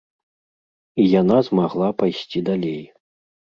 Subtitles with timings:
[1.03, 2.83] І яна змагла пайсці далей.